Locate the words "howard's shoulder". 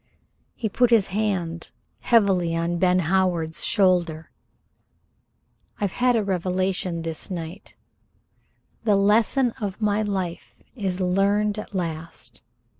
3.01-4.31